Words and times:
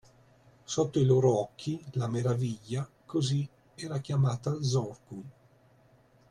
Sotto 0.63 0.97
i 0.97 1.05
loro 1.05 1.37
occhi, 1.41 1.79
la 1.91 2.07
Meraviglia, 2.07 2.89
così 3.05 3.47
era 3.75 3.99
chiamata 3.99 4.59
Zorqun 4.59 5.31